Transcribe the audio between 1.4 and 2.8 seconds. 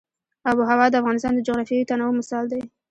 جغرافیوي تنوع مثال دی.